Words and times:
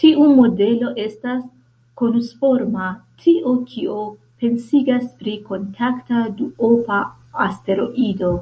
Tiu 0.00 0.26
modelo 0.40 0.90
estas 1.04 1.40
konusforma, 2.02 2.90
tio, 3.24 3.54
kio 3.72 3.96
pensigas 4.44 5.10
pri 5.24 5.34
kontakta 5.50 6.22
duopa 6.38 7.02
asteroido. 7.48 8.32